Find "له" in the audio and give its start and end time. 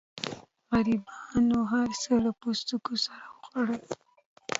2.23-2.31